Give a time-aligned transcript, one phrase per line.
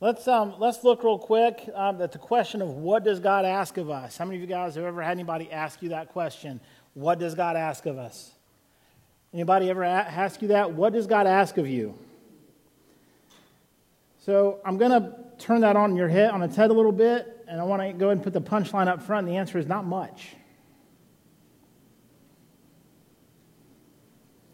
[0.00, 3.76] Let's, um, let's look real quick um, at the question of what does God ask
[3.78, 4.16] of us?
[4.16, 6.60] How many of you guys have ever had anybody ask you that question?
[6.94, 8.30] What does God ask of us?
[9.34, 10.72] Anybody ever ask you that?
[10.72, 11.98] What does God ask of you?
[14.24, 17.44] So I'm going to turn that on your head, on its head a little bit,
[17.48, 19.26] and I want to go ahead and put the punchline up front.
[19.26, 20.36] And the answer is not much.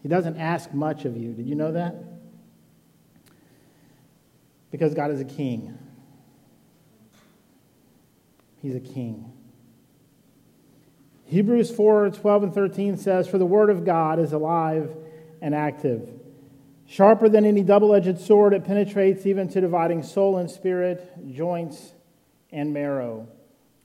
[0.03, 1.33] He doesn't ask much of you.
[1.33, 2.14] Did you know that?
[4.75, 5.79] Because God is a king.
[8.61, 9.33] He's a king.
[11.27, 14.97] Hebrews 4 12 and 13 says, For the word of God is alive
[15.41, 16.11] and active,
[16.87, 18.53] sharper than any double edged sword.
[18.53, 21.95] It penetrates even to dividing soul and spirit, joints
[22.51, 23.29] and marrow.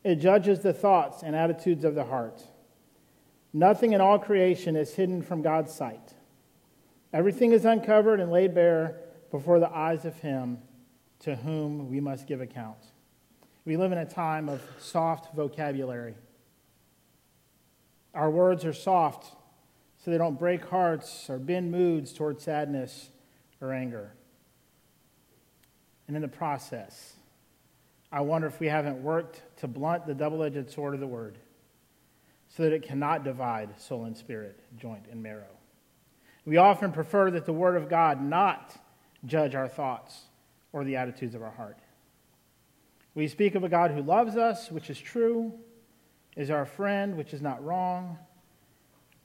[0.04, 2.42] It judges the thoughts and attitudes of the heart.
[3.54, 6.16] Nothing in all creation is hidden from God's sight.
[7.14, 10.58] Everything is uncovered and laid bare before the eyes of Him
[11.20, 12.78] to whom we must give account.
[13.66, 16.16] We live in a time of soft vocabulary.
[18.14, 19.36] Our words are soft
[20.04, 23.10] so they don't break hearts or bend moods toward sadness
[23.62, 24.14] or anger.
[26.08, 27.16] And in the process,
[28.12, 31.38] I wonder if we haven't worked to blunt the double edged sword of the word
[32.48, 35.44] so that it cannot divide soul and spirit, joint and marrow.
[36.46, 38.76] We often prefer that the word of God not
[39.26, 40.29] judge our thoughts
[40.72, 41.78] or the attitudes of our heart.
[43.16, 45.54] We speak of a God who loves us, which is true,
[46.36, 48.18] is our friend, which is not wrong.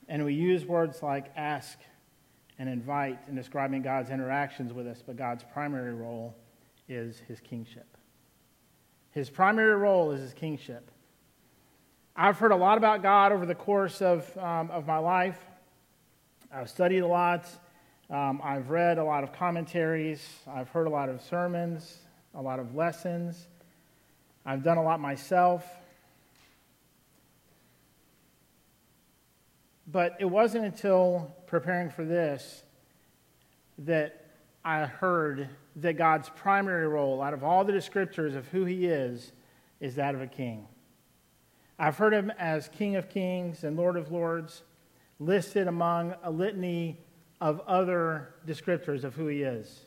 [0.08, 1.78] And we use words like ask
[2.58, 6.34] and invite in describing God's interactions with us, but God's primary role
[6.88, 7.96] is his kingship.
[9.10, 10.90] His primary role is his kingship.
[12.16, 15.38] I've heard a lot about God over the course of, um, of my life.
[16.52, 17.48] I've studied a lot.
[18.10, 20.22] Um, I've read a lot of commentaries.
[20.46, 22.00] I've heard a lot of sermons,
[22.34, 23.48] a lot of lessons.
[24.44, 25.64] I've done a lot myself.
[29.86, 32.62] But it wasn't until preparing for this
[33.78, 34.26] that
[34.64, 39.32] I heard that God's primary role, out of all the descriptors of who He is,
[39.80, 40.66] is that of a king.
[41.78, 44.62] I've heard Him as King of Kings and Lord of Lords,
[45.18, 46.98] listed among a litany
[47.40, 49.86] of other descriptors of who He is.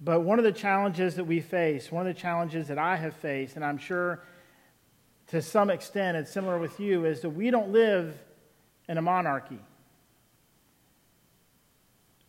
[0.00, 3.14] But one of the challenges that we face, one of the challenges that I have
[3.16, 4.22] faced, and I'm sure
[5.28, 8.16] to some extent it's similar with you, is that we don't live
[8.88, 9.58] in a monarchy.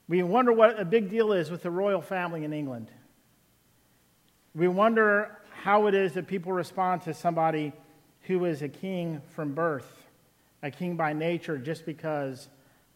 [0.08, 2.90] We wonder what a big deal is with the royal family in England.
[4.56, 7.72] We wonder how it is that people respond to somebody
[8.22, 10.08] who is a king from birth,
[10.64, 12.48] a king by nature, just because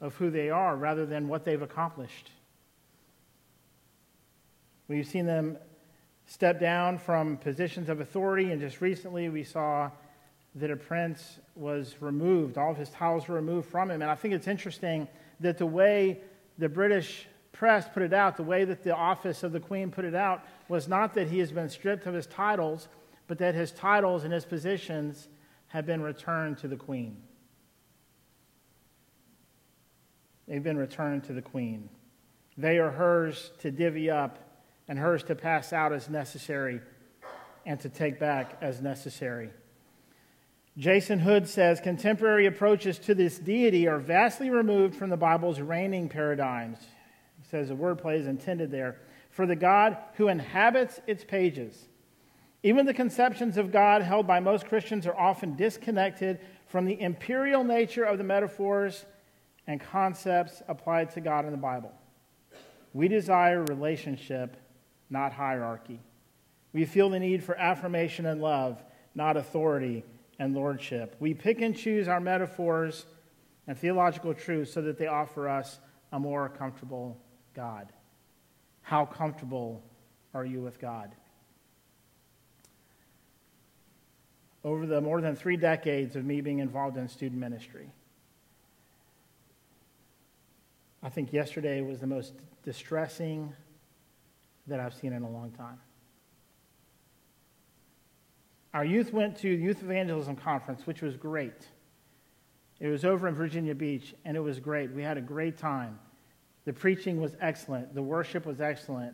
[0.04, 2.30] of who they are rather than what they've accomplished.
[4.90, 5.58] We've seen them
[6.26, 9.90] step down from positions of authority, and just recently we saw
[10.56, 12.58] that a prince was removed.
[12.58, 14.02] All of his titles were removed from him.
[14.02, 15.08] And I think it's interesting
[15.40, 16.20] that the way
[16.58, 20.04] the British press put it out, the way that the office of the queen put
[20.04, 22.90] it out, was not that he has been stripped of his titles,
[23.28, 25.30] but that his titles and his positions
[25.68, 27.16] have been returned to the queen.
[30.48, 31.90] They've been returned to the queen.
[32.58, 34.40] They are hers to divvy up
[34.88, 36.82] and hers to pass out as necessary
[37.66, 39.50] and to take back as necessary.
[40.78, 46.10] Jason Hood says contemporary approaches to this deity are vastly removed from the Bible's reigning
[46.10, 46.80] paradigms.
[47.42, 48.98] He says the wordplay is intended there.
[49.30, 51.88] For the God who inhabits its pages.
[52.64, 57.64] Even the conceptions of God held by most Christians are often disconnected from the imperial
[57.64, 59.06] nature of the metaphors
[59.68, 61.92] and concepts applied to God in the Bible.
[62.94, 64.58] We desire relationship,
[65.10, 66.00] not hierarchy.
[66.74, 68.84] We feel the need for affirmation and love,
[69.16, 70.04] not authority
[70.40, 71.16] and lordship.
[71.20, 73.06] We pick and choose our metaphors
[73.68, 75.80] and theological truths so that they offer us
[76.12, 77.18] a more comfortable
[77.54, 77.92] God.
[78.82, 79.82] How comfortable
[80.34, 81.12] are you with God?
[84.64, 87.90] Over the more than three decades of me being involved in student ministry,
[91.04, 92.34] I think yesterday was the most
[92.64, 93.54] distressing
[94.68, 95.78] that I've seen in a long time.
[98.74, 101.68] Our youth went to the Youth Evangelism Conference, which was great.
[102.80, 104.92] It was over in Virginia Beach, and it was great.
[104.92, 106.00] We had a great time.
[106.66, 109.14] The preaching was excellent, the worship was excellent.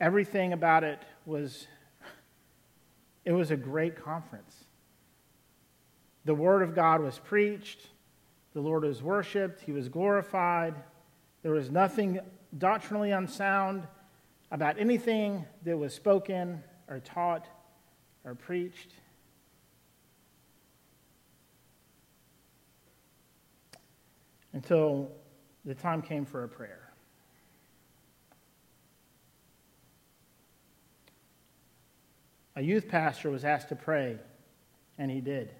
[0.00, 1.66] Everything about it was
[3.24, 4.64] it was a great conference.
[6.26, 7.88] The word of God was preached,
[8.54, 10.74] the Lord was worshiped, he was glorified.
[11.42, 12.20] There was nothing
[12.56, 13.86] doctrinally unsound
[14.50, 17.46] about anything that was spoken or taught
[18.24, 18.92] or preached.
[24.52, 25.10] Until
[25.64, 26.84] the time came for a prayer.
[32.54, 34.18] A youth pastor was asked to pray,
[34.96, 35.52] and he did.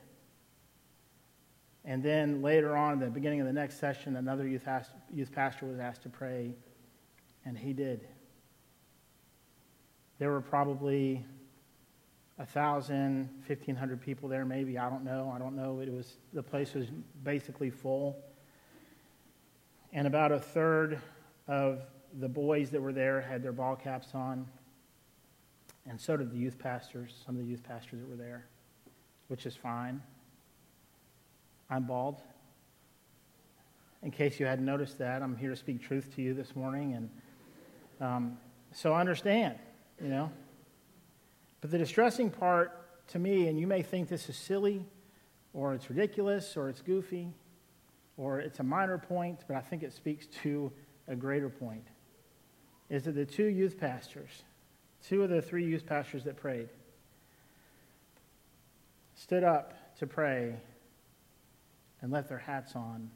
[1.85, 5.67] And then later on, the beginning of the next session, another youth, asked, youth pastor
[5.67, 6.55] was asked to pray,
[7.45, 8.09] and he did.
[10.19, 11.25] There were probably
[12.39, 14.79] a thousand, fifteen hundred people there, maybe.
[14.79, 15.31] I don't know.
[15.35, 15.81] I don't know.
[15.81, 16.87] It was the place was
[17.23, 18.17] basically full,
[19.93, 21.01] and about a third
[21.47, 21.83] of
[22.19, 24.47] the boys that were there had their ball caps on,
[25.87, 27.15] and so did the youth pastors.
[27.27, 28.47] Some of the youth pastors that were there,
[29.29, 30.01] which is fine.
[31.75, 32.23] I'm bald.
[34.05, 36.95] In case you hadn't noticed that, I'm here to speak truth to you this morning.
[36.95, 37.11] And
[38.01, 38.39] um,
[38.71, 39.59] so understand,
[40.01, 40.31] you know.
[41.61, 44.85] But the distressing part to me, and you may think this is silly,
[45.53, 47.33] or it's ridiculous, or it's goofy,
[48.17, 50.71] or it's a minor point, but I think it speaks to
[51.09, 51.89] a greater point,
[52.89, 54.45] is that the two youth pastors,
[55.05, 56.69] two of the three youth pastors that prayed,
[59.17, 60.55] stood up to pray
[62.05, 63.11] and left their hats on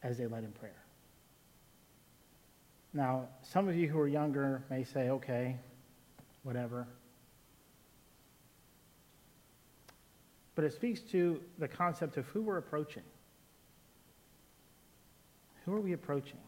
[0.00, 0.80] as they led in prayer.
[2.92, 5.56] Now, some of you who are younger may say, okay,
[6.44, 6.86] whatever.
[10.54, 13.02] But it speaks to the concept of who we're approaching.
[15.64, 16.38] Who are we approaching?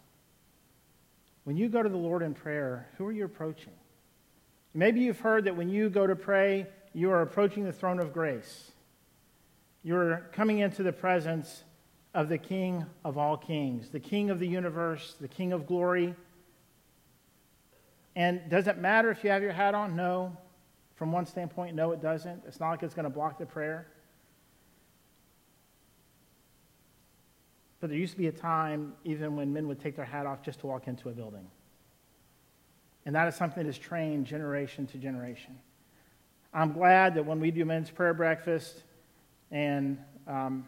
[1.43, 3.73] When you go to the Lord in prayer, who are you approaching?
[4.75, 8.13] Maybe you've heard that when you go to pray, you are approaching the throne of
[8.13, 8.71] grace.
[9.87, 11.63] You're coming into the presence
[12.13, 16.17] of the King of all kings, the King of the universe, the King of glory.
[18.17, 19.95] And does it matter if you have your hat on?
[19.95, 20.37] No.
[20.97, 22.43] From one standpoint, no, it doesn't.
[22.49, 23.87] It's not like it's going to block the prayer.
[27.79, 30.43] But there used to be a time, even when men would take their hat off
[30.43, 31.47] just to walk into a building.
[33.05, 35.57] And that is something that is trained generation to generation.
[36.53, 38.83] I'm glad that when we do men's prayer breakfast,
[39.51, 40.65] and um,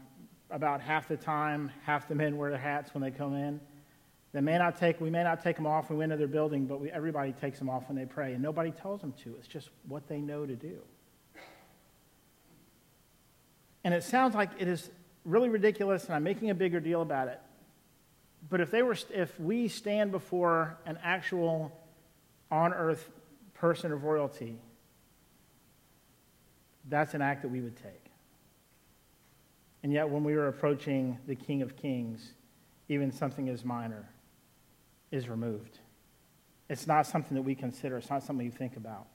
[0.50, 3.60] about half the time, half the men wear their hats when they come in.
[4.32, 6.66] They may not take, we may not take them off when we enter their building,
[6.66, 9.34] but we, everybody takes them off when they pray, and nobody tells them to.
[9.38, 10.78] It's just what they know to do.
[13.84, 14.90] And it sounds like it is
[15.24, 17.40] really ridiculous, and I'm making a bigger deal about it.
[18.48, 21.72] But if they were, if we stand before an actual
[22.50, 23.08] on-earth
[23.54, 24.58] person of royalty,
[26.88, 28.07] that's an act that we would take.
[29.82, 32.32] And yet, when we are approaching the King of Kings,
[32.88, 34.08] even something as minor
[35.10, 35.78] is removed.
[36.68, 39.06] It's not something that we consider, it's not something you think about.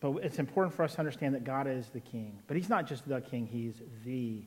[0.00, 2.38] But it's important for us to understand that God is the King.
[2.46, 4.42] But He's not just the King, He's the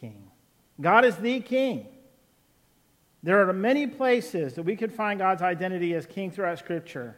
[0.00, 0.30] King.
[0.80, 1.86] God is the King.
[3.22, 7.16] There are many places that we could find God's identity as King throughout Scripture.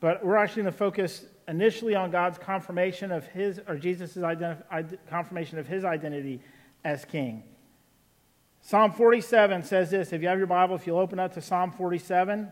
[0.00, 4.98] But we're actually going to focus initially on God's confirmation of his, or Jesus' identif-
[5.08, 6.40] confirmation of his identity
[6.84, 7.42] as king.
[8.62, 10.12] Psalm 47 says this.
[10.12, 12.48] If you have your Bible, if you'll open up to Psalm 47,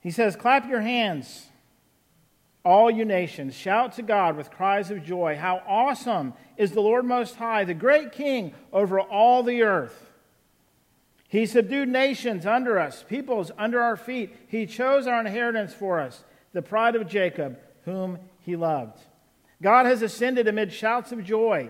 [0.00, 1.46] he says, Clap your hands,
[2.64, 3.54] all you nations.
[3.54, 5.36] Shout to God with cries of joy.
[5.36, 10.12] How awesome is the Lord Most High, the great King over all the earth.
[11.28, 14.34] He subdued nations under us, peoples under our feet.
[14.46, 18.98] He chose our inheritance for us the pride of Jacob, whom he loved.
[19.60, 21.68] God has ascended amid shouts of joy.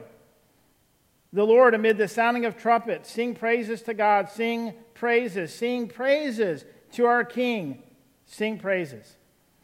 [1.33, 6.65] The Lord, amid the sounding of trumpets, sing praises to God, sing praises, sing praises
[6.93, 7.83] to our King,
[8.27, 9.17] sing praises.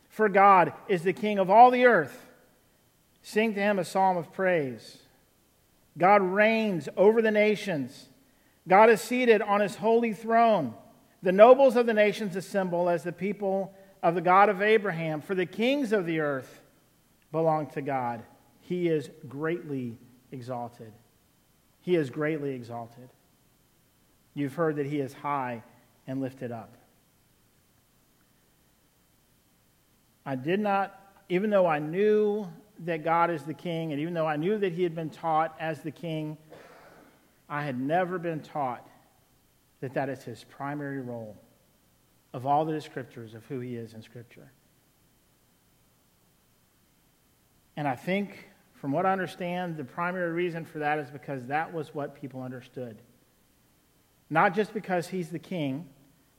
[0.09, 2.27] For God is the King of all the earth.
[3.23, 4.99] Sing to him a psalm of praise.
[5.97, 8.09] God reigns over the nations.
[8.67, 10.75] God is seated on his holy throne.
[11.23, 15.35] The nobles of the nations assemble as the people of the God of Abraham, for
[15.35, 16.61] the kings of the earth
[17.33, 18.23] belong to God.
[18.61, 19.99] He is greatly
[20.33, 20.93] exalted.
[21.83, 23.09] He is greatly exalted.
[24.35, 25.63] You've heard that he is high
[26.07, 26.77] and lifted up.
[30.25, 32.47] I did not, even though I knew
[32.85, 35.55] that God is the king, and even though I knew that he had been taught
[35.59, 36.39] as the king,
[37.49, 38.87] I had never been taught
[39.81, 41.37] that that is his primary role
[42.33, 44.53] of all the descriptors of who he is in Scripture.
[47.77, 51.73] And I think, from what I understand, the primary reason for that is because that
[51.73, 53.01] was what people understood.
[54.29, 55.89] Not just because he's the king,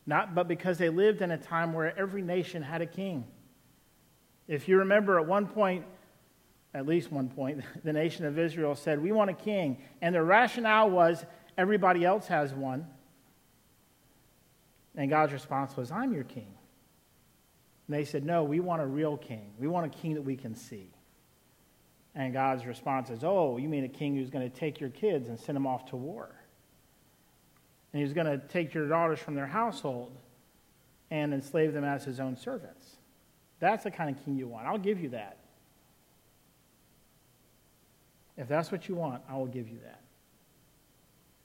[0.06, 3.26] not, but because they lived in a time where every nation had a king.
[4.48, 5.86] If you remember, at one point,
[6.74, 9.82] at least one point, the nation of Israel said, We want a king.
[10.02, 11.26] And their rationale was,
[11.58, 12.88] everybody else has one.
[14.96, 16.54] And God's response was, I'm your king.
[17.88, 19.52] And they said, No, we want a real king.
[19.60, 20.92] We want a king that we can see.
[22.14, 25.30] And God's response is, Oh, you mean a king who's going to take your kids
[25.30, 26.30] and send them off to war?
[27.94, 30.16] And he's going to take your daughters from their household
[31.10, 32.96] and enslave them as his own servants.
[33.60, 34.66] That's the kind of king you want.
[34.66, 35.38] I'll give you that.
[38.38, 40.02] If that's what you want, I will give you that.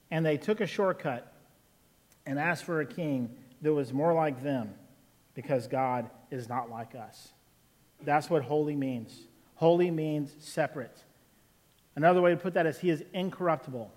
[0.09, 1.33] And they took a shortcut
[2.27, 3.29] and asked for a king
[3.61, 4.75] that was more like them
[5.33, 7.29] because God is not like us.
[8.03, 9.17] That's what holy means.
[9.55, 11.03] Holy means separate.
[11.95, 13.91] Another way to put that is he is incorruptible.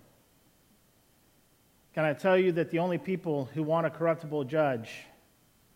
[1.95, 4.91] Can I tell you that the only people who want a corruptible judge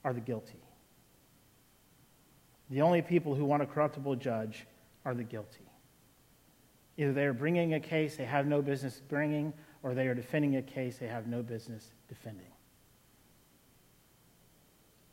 [0.04, 0.61] are the guilty?
[2.70, 4.64] The only people who want a corruptible judge
[5.04, 5.68] are the guilty.
[6.96, 10.56] Either they are bringing a case they have no business bringing, or they are defending
[10.56, 12.46] a case they have no business defending.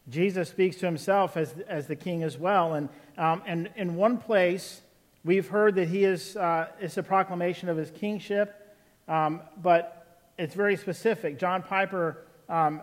[0.10, 2.74] Jesus speaks to himself as, as the king as well.
[2.74, 4.81] And, um, and in one place,
[5.24, 8.75] we've heard that he is uh, it's a proclamation of his kingship,
[9.07, 11.39] um, but it's very specific.
[11.39, 12.81] John Piper um,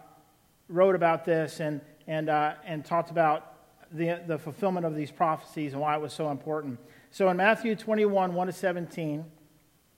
[0.69, 3.55] wrote about this and, and, uh, and talked about
[3.93, 6.79] the, the fulfillment of these prophecies and why it was so important.
[7.11, 9.25] So in Matthew 21, 1 to 17,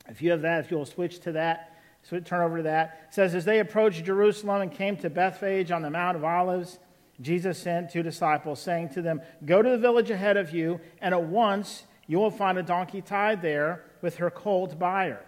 [0.08, 1.69] if you have that, if you'll switch to that,
[2.02, 3.07] so we turn over to that.
[3.09, 6.78] It says, As they approached Jerusalem and came to Bethphage on the Mount of Olives,
[7.21, 11.14] Jesus sent two disciples, saying to them, Go to the village ahead of you, and
[11.14, 15.25] at once you will find a donkey tied there with her colt by her.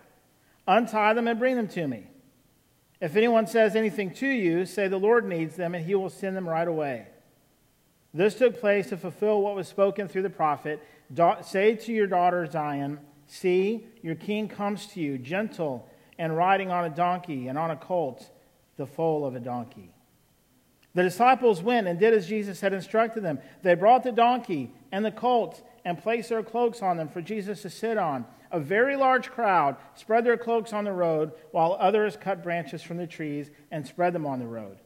[0.67, 2.07] Untie them and bring them to me.
[3.01, 6.37] If anyone says anything to you, say the Lord needs them, and he will send
[6.37, 7.07] them right away.
[8.15, 10.83] This took place to fulfill what was spoken through the prophet.
[11.43, 15.89] Say to your daughter Zion, See, your king comes to you, gentle
[16.23, 18.31] and riding on a donkey and on a colt,
[18.77, 19.91] the foal of a donkey.
[20.95, 23.41] The disciples went and did as Jesus had instructed them.
[23.63, 27.63] They brought the donkey and the colt and placed their cloaks on them for Jesus
[27.63, 28.25] to sit on.
[28.53, 32.99] A very large crowd spread their cloaks on the road, while others cut branches from
[32.99, 34.79] the trees and spread them on the road.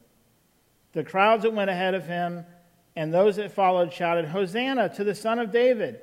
[0.95, 2.47] The crowds that went ahead of him
[2.95, 6.01] and those that followed shouted, Hosanna to the Son of David!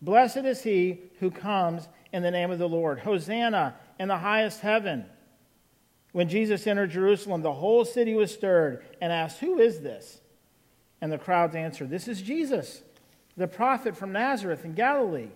[0.00, 3.00] Blessed is he who comes in the name of the Lord.
[3.00, 5.06] Hosanna in the highest heaven.
[6.12, 10.20] When Jesus entered Jerusalem, the whole city was stirred and asked, Who is this?
[11.00, 12.82] And the crowds answered, This is Jesus,
[13.36, 15.28] the prophet from Nazareth in Galilee.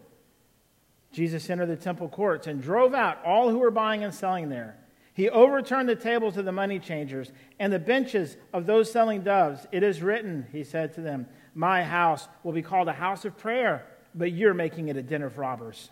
[1.13, 4.77] Jesus entered the temple courts and drove out all who were buying and selling there.
[5.13, 9.67] He overturned the tables of the money changers and the benches of those selling doves.
[9.73, 13.37] It is written, he said to them, My house will be called a house of
[13.37, 15.91] prayer, but you're making it a den of robbers.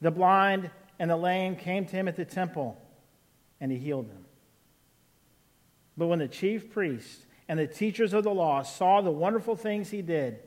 [0.00, 2.80] The blind and the lame came to him at the temple
[3.60, 4.24] and he healed them.
[5.96, 9.90] But when the chief priests and the teachers of the law saw the wonderful things
[9.90, 10.40] he did,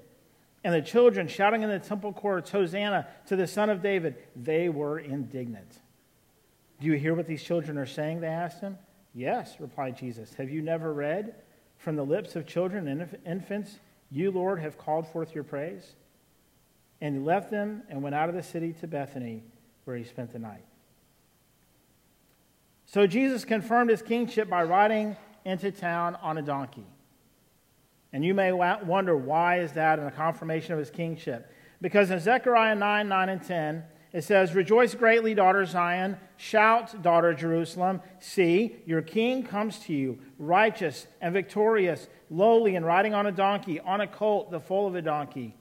[0.64, 4.70] and the children shouting in the temple courts, Hosanna to the Son of David, they
[4.70, 5.80] were indignant.
[6.80, 8.20] Do you hear what these children are saying?
[8.20, 8.78] They asked him.
[9.14, 10.34] Yes, replied Jesus.
[10.36, 11.36] Have you never read
[11.78, 13.80] from the lips of children and infants,
[14.12, 15.96] You, Lord, have called forth your praise?
[17.02, 19.44] And he left them and went out of the city to Bethany,
[19.86, 20.64] where he spent the night.
[22.86, 26.86] So Jesus confirmed his kingship by riding into town on a donkey.
[28.12, 31.52] And you may wonder why is that in a confirmation of his kingship?
[31.82, 36.18] Because in Zechariah 9, 9, and 10, it says, Rejoice greatly, daughter Zion.
[36.36, 38.02] Shout, daughter Jerusalem.
[38.20, 43.80] See, your king comes to you, righteous and victorious, lowly and riding on a donkey,
[43.80, 45.56] on a colt, the foal of a donkey.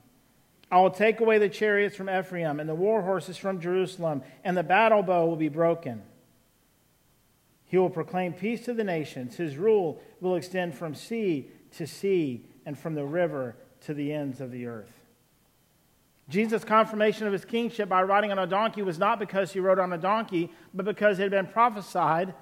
[0.71, 4.57] I will take away the chariots from Ephraim and the war horses from Jerusalem, and
[4.57, 6.03] the battle bow will be broken.
[7.65, 9.37] He will proclaim peace to the nations.
[9.37, 14.41] His rule will extend from sea to sea and from the river to the ends
[14.41, 14.93] of the earth.
[16.29, 19.79] Jesus' confirmation of his kingship by riding on a donkey was not because he rode
[19.79, 22.35] on a donkey, but because it had been prophesied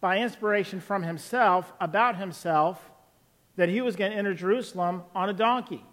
[0.00, 2.90] by inspiration from himself about himself
[3.56, 5.84] that he was going to enter Jerusalem on a donkey.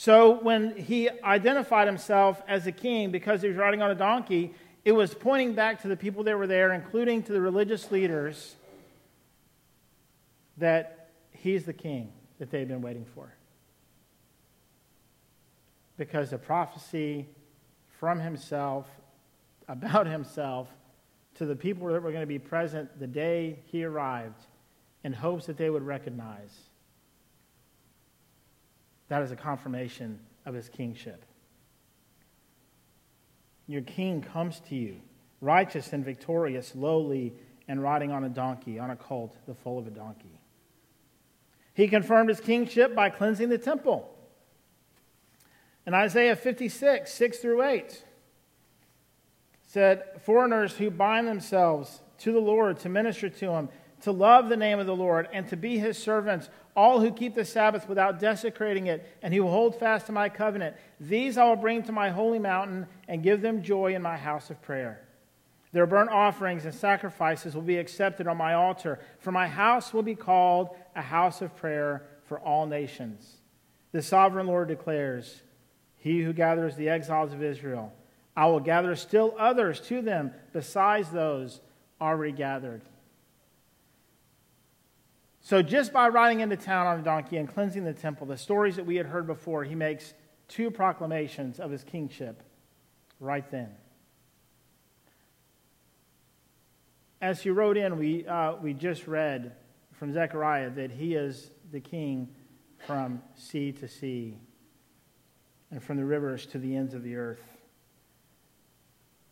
[0.00, 4.54] So when he identified himself as a king because he was riding on a donkey,
[4.84, 8.54] it was pointing back to the people that were there, including to the religious leaders,
[10.56, 13.34] that he's the king that they've been waiting for.
[15.96, 17.26] Because the prophecy
[17.98, 18.86] from himself,
[19.66, 20.68] about himself,
[21.34, 24.46] to the people that were going to be present the day he arrived
[25.02, 26.67] in hopes that they would recognize.
[29.08, 31.24] That is a confirmation of his kingship.
[33.66, 34.96] Your king comes to you,
[35.40, 37.34] righteous and victorious, lowly
[37.68, 40.40] and riding on a donkey, on a colt, the foal of a donkey.
[41.74, 44.14] He confirmed his kingship by cleansing the temple.
[45.86, 48.04] In Isaiah 56, 6 through 8,
[49.66, 53.68] said, Foreigners who bind themselves to the Lord to minister to him,
[54.02, 57.34] to love the name of the Lord, and to be his servants, all who keep
[57.34, 61.44] the Sabbath without desecrating it, and who will hold fast to my covenant, these I
[61.44, 65.00] will bring to my holy mountain and give them joy in my house of prayer.
[65.72, 70.02] Their burnt offerings and sacrifices will be accepted on my altar, for my house will
[70.02, 73.38] be called a house of prayer for all nations.
[73.92, 75.42] The sovereign Lord declares,
[75.96, 77.92] He who gathers the exiles of Israel,
[78.36, 81.60] I will gather still others to them besides those
[82.00, 82.82] already gathered.
[85.48, 88.76] So, just by riding into town on a donkey and cleansing the temple, the stories
[88.76, 90.12] that we had heard before, he makes
[90.46, 92.42] two proclamations of his kingship
[93.18, 93.70] right then.
[97.22, 99.54] As he wrote in, we, uh, we just read
[99.94, 102.28] from Zechariah that he is the king
[102.86, 104.36] from sea to sea
[105.70, 107.56] and from the rivers to the ends of the earth.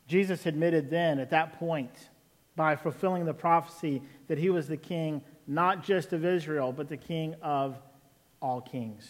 [0.08, 2.08] Jesus admitted then, at that point,
[2.56, 6.96] by fulfilling the prophecy, that he was the king not just of Israel, but the
[6.96, 7.78] king of
[8.40, 9.06] all kings,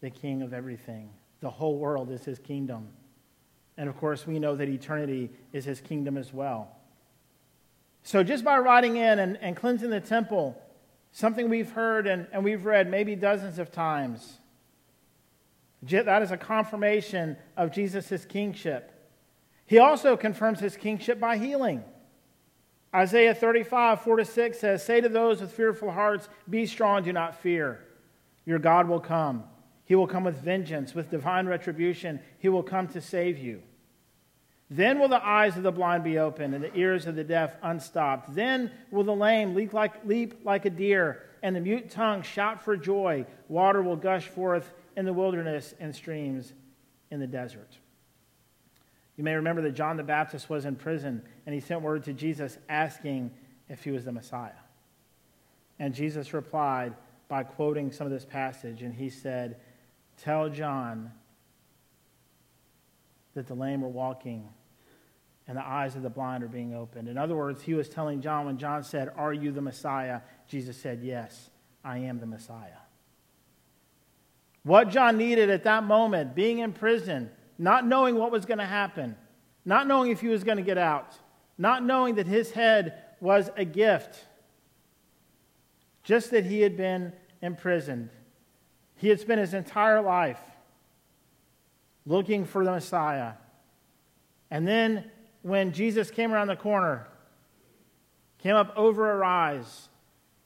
[0.00, 1.10] the king of everything.
[1.40, 2.88] The whole world is his kingdom.
[3.76, 6.68] And of course, we know that eternity is his kingdom as well.
[8.02, 10.60] So, just by riding in and, and cleansing the temple,
[11.12, 14.38] something we've heard and, and we've read maybe dozens of times,
[15.82, 18.92] that is a confirmation of Jesus' kingship.
[19.66, 21.84] He also confirms his kingship by healing.
[22.94, 27.12] Isaiah 35, 4 to 6 says, Say to those with fearful hearts, Be strong, do
[27.12, 27.84] not fear.
[28.46, 29.44] Your God will come.
[29.84, 32.20] He will come with vengeance, with divine retribution.
[32.38, 33.62] He will come to save you.
[34.70, 37.56] Then will the eyes of the blind be opened and the ears of the deaf
[37.62, 38.34] unstopped.
[38.34, 42.62] Then will the lame leap like, leap like a deer and the mute tongue shout
[42.62, 43.24] for joy.
[43.48, 46.52] Water will gush forth in the wilderness and streams
[47.10, 47.78] in the desert.
[49.18, 52.12] You may remember that John the Baptist was in prison and he sent word to
[52.14, 53.32] Jesus asking
[53.68, 54.52] if he was the Messiah.
[55.80, 56.94] And Jesus replied
[57.26, 59.56] by quoting some of this passage, and he said,
[60.22, 61.12] Tell John
[63.34, 64.48] that the lame are walking
[65.46, 67.08] and the eyes of the blind are being opened.
[67.08, 70.20] In other words, he was telling John when John said, Are you the Messiah?
[70.46, 71.50] Jesus said, Yes,
[71.84, 72.68] I am the Messiah.
[74.62, 78.66] What John needed at that moment, being in prison, not knowing what was going to
[78.66, 79.16] happen,
[79.64, 81.14] not knowing if he was going to get out,
[81.58, 84.24] not knowing that his head was a gift,
[86.04, 88.10] just that he had been imprisoned.
[88.96, 90.40] He had spent his entire life
[92.06, 93.32] looking for the Messiah.
[94.50, 95.04] And then
[95.42, 97.06] when Jesus came around the corner,
[98.38, 99.88] came up over a rise,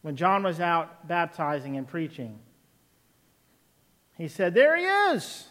[0.00, 2.38] when John was out baptizing and preaching,
[4.18, 5.46] he said, There he is,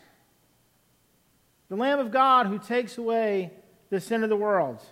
[1.71, 3.49] the Lamb of God who takes away
[3.89, 4.83] the sin of the world.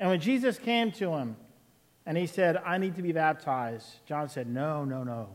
[0.00, 1.36] And when Jesus came to him
[2.04, 5.28] and he said, I need to be baptized, John said, No, no, no.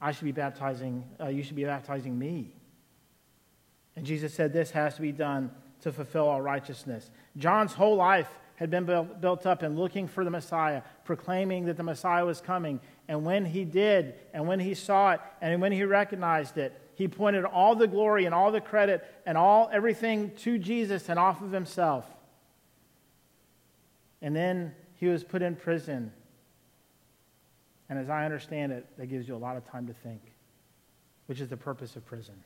[0.00, 2.52] I should be baptizing, uh, you should be baptizing me.
[3.96, 7.10] And Jesus said, This has to be done to fulfill all righteousness.
[7.36, 11.82] John's whole life had been built up in looking for the Messiah, proclaiming that the
[11.82, 12.78] Messiah was coming.
[13.08, 17.08] And when he did, and when he saw it, and when he recognized it, he
[17.08, 21.42] pointed all the glory and all the credit and all everything to Jesus and off
[21.42, 22.06] of himself.
[24.20, 26.12] And then he was put in prison.
[27.88, 30.20] And as I understand it, that gives you a lot of time to think,
[31.26, 32.36] which is the purpose of prison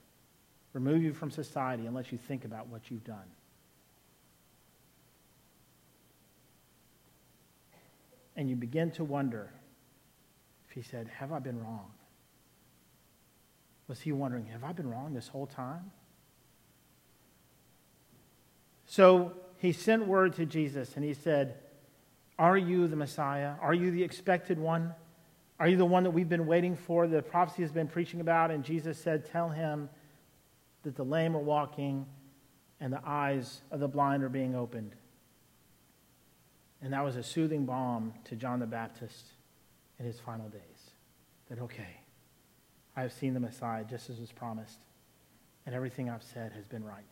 [0.72, 3.28] remove you from society and let you think about what you've done.
[8.36, 9.50] And you begin to wonder
[10.66, 11.90] if he said, Have I been wrong?
[13.88, 15.90] Was he wondering, Have I been wrong this whole time?
[18.86, 21.56] So he sent word to Jesus and he said,
[22.38, 23.54] Are you the Messiah?
[23.60, 24.94] Are you the expected one?
[25.58, 27.06] Are you the one that we've been waiting for?
[27.06, 28.50] The prophecy has been preaching about.
[28.50, 29.88] And Jesus said, Tell him
[30.82, 32.06] that the lame are walking
[32.80, 34.94] and the eyes of the blind are being opened.
[36.82, 39.26] And that was a soothing balm to John the Baptist
[39.98, 40.60] in his final days.
[41.48, 42.00] That, okay,
[42.96, 44.78] I have seen the Messiah just as was promised,
[45.66, 47.04] and everything I've said has been right.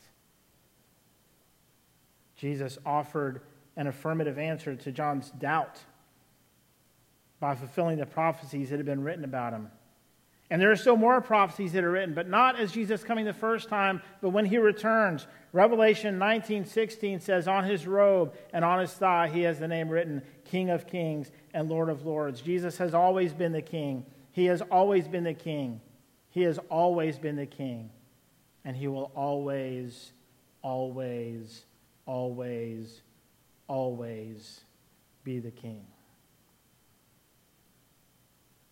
[2.37, 3.43] Jesus offered
[3.77, 5.81] an affirmative answer to John's doubt
[7.39, 9.71] by fulfilling the prophecies that had been written about him.
[10.51, 13.33] And there are still more prophecies that are written, but not as Jesus coming the
[13.33, 15.27] first time, but when he returns.
[15.53, 20.23] Revelation 19:16 says, "On his robe and on his thigh he has the name written,
[20.45, 24.07] King of Kings and Lord of Lords." Jesus has always been the king.
[24.35, 25.81] He has always been the king.
[26.29, 27.89] He has always been the king.
[28.65, 30.13] And he will always
[30.63, 31.65] always
[32.07, 33.01] always
[33.69, 34.61] always
[35.23, 35.87] be the king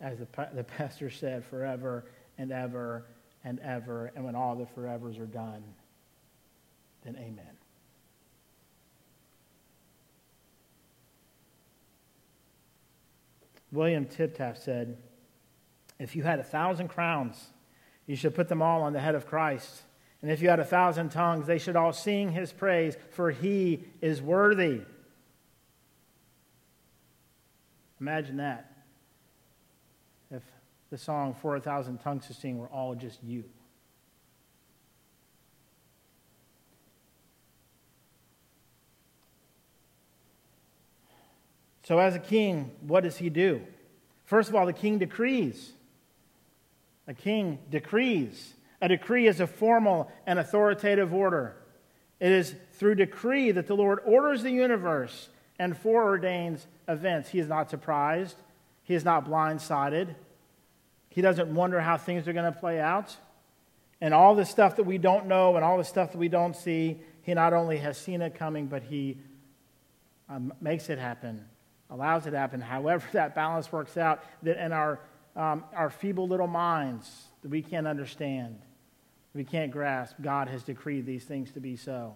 [0.02, 2.04] as the, the pastor said, forever
[2.36, 3.06] and ever
[3.44, 4.10] and ever.
[4.14, 5.62] And when all the forevers are done,
[7.04, 7.46] then amen.
[13.70, 14.98] William Tiptaft said,
[16.02, 17.36] If you had a thousand crowns,
[18.06, 19.82] you should put them all on the head of Christ.
[20.20, 23.84] And if you had a thousand tongues, they should all sing his praise, for he
[24.00, 24.80] is worthy.
[28.00, 28.72] Imagine that
[30.32, 30.42] if
[30.90, 33.44] the song For a Thousand Tongues to Sing were all just you.
[41.84, 43.62] So, as a king, what does he do?
[44.24, 45.74] First of all, the king decrees.
[47.06, 48.54] A king decrees.
[48.80, 51.56] A decree is a formal and authoritative order.
[52.20, 57.30] It is through decree that the Lord orders the universe and foreordains events.
[57.30, 58.36] He is not surprised,
[58.84, 60.14] he is not blindsided.
[61.08, 63.14] He doesn't wonder how things are going to play out.
[64.00, 66.56] And all the stuff that we don't know and all the stuff that we don't
[66.56, 69.18] see, he not only has seen it coming, but he
[70.28, 71.44] um, makes it happen,
[71.90, 72.60] allows it to happen.
[72.60, 75.00] However, that balance works out that in our,
[75.36, 78.58] um, our feeble little minds that we can't understand,
[79.34, 82.14] we can't grasp, God has decreed these things to be so.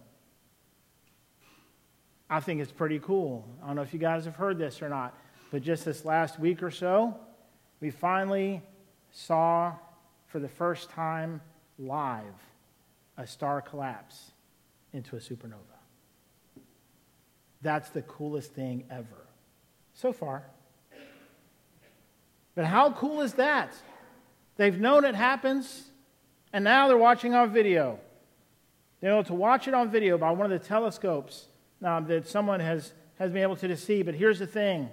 [2.28, 3.48] I think it's pretty cool.
[3.62, 5.16] I don't know if you guys have heard this or not,
[5.50, 7.16] but just this last week or so,
[7.80, 8.62] we finally
[9.12, 9.74] saw
[10.26, 11.40] for the first time
[11.78, 12.24] live
[13.16, 14.32] a star collapse
[14.92, 15.76] into a supernova.
[17.62, 19.26] That's the coolest thing ever
[19.94, 20.44] so far.
[22.56, 23.72] But how cool is that?
[24.56, 25.84] They've known it happens,
[26.52, 28.00] and now they're watching on video.
[29.00, 31.46] They're able to watch it on video by one of the telescopes
[31.84, 34.02] um, that someone has, has been able to see.
[34.02, 34.90] But here's the thing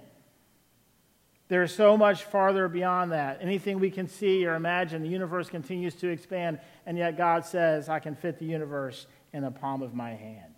[1.48, 3.38] there's so much farther beyond that.
[3.40, 7.88] Anything we can see or imagine, the universe continues to expand, and yet God says,
[7.88, 10.54] I can fit the universe in the palm of my hand.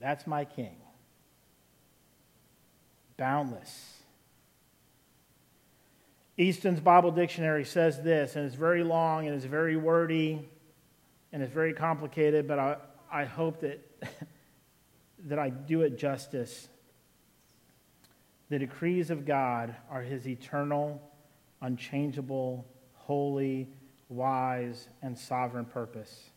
[0.00, 0.76] That's my king.
[3.16, 3.97] Boundless.
[6.40, 10.48] Easton's Bible Dictionary says this, and it's very long and it's very wordy
[11.32, 12.76] and it's very complicated, but I,
[13.10, 13.84] I hope that,
[15.26, 16.68] that I do it justice.
[18.50, 21.02] The decrees of God are his eternal,
[21.60, 23.68] unchangeable, holy,
[24.08, 26.30] wise, and sovereign purpose.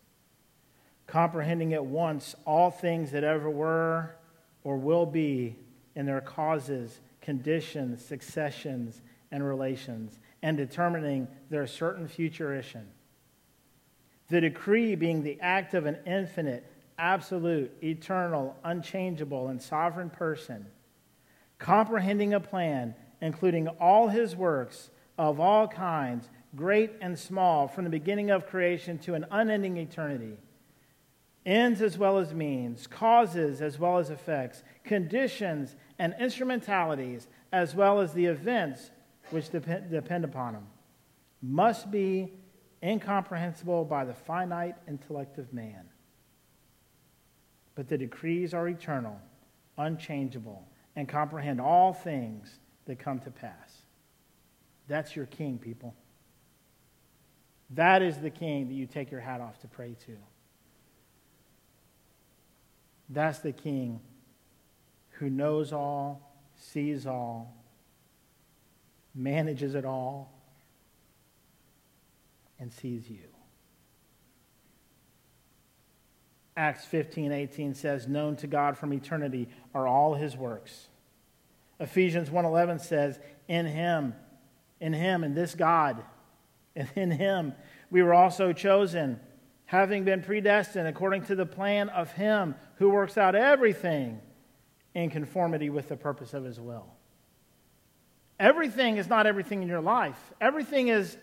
[1.05, 4.15] Comprehending at once all things that ever were
[4.63, 5.57] or will be
[5.95, 9.01] in their causes, conditions, successions,
[9.31, 12.87] and relations, and determining their certain futuration.
[14.29, 16.65] The decree being the act of an infinite,
[16.97, 20.65] absolute, eternal, unchangeable, and sovereign person
[21.61, 27.89] comprehending a plan, including all his works of all kinds, great and small, from the
[27.89, 30.37] beginning of creation to an unending eternity.
[31.45, 38.01] Ends as well as means, causes as well as effects, conditions and instrumentalities, as well
[38.01, 38.89] as the events
[39.31, 40.67] which depend, depend upon him
[41.41, 42.31] must be
[42.83, 45.89] incomprehensible by the finite intellect of man.
[47.75, 49.19] But the decrees are eternal,
[49.77, 53.81] unchangeable, and comprehend all things that come to pass.
[54.87, 55.95] That's your king, people.
[57.71, 60.17] That is the king that you take your hat off to pray to.
[63.09, 64.01] That's the king
[65.11, 67.60] who knows all, sees all,
[69.13, 70.31] manages it all,
[72.59, 73.17] and sees you.
[76.55, 80.87] Acts 15, 18 says, known to God from eternity are all his works.
[81.79, 84.13] Ephesians 1:11 says, in him,
[84.79, 86.03] in him, in this God,
[86.75, 87.53] and in him
[87.89, 89.19] we were also chosen,
[89.65, 94.21] having been predestined according to the plan of him who works out everything
[94.93, 96.87] in conformity with the purpose of his will.
[98.41, 100.19] Everything is not everything in your life.
[100.41, 101.15] Everything is